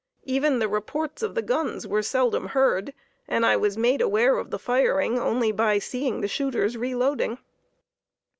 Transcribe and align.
Even 0.23 0.57
the 0.57 0.67
reports 0.67 1.21
of 1.21 1.35
the 1.35 1.43
guns 1.43 1.85
were 1.85 2.01
seldom 2.01 2.47
heard, 2.47 2.91
and 3.27 3.45
I 3.45 3.55
was 3.55 3.77
made 3.77 4.01
aware 4.01 4.39
of 4.39 4.49
the 4.49 4.57
firing 4.57 5.19
only 5.19 5.51
by 5.51 5.77
seeing 5.77 6.21
the 6.21 6.27
shooters 6.27 6.75
reloading. 6.75 7.37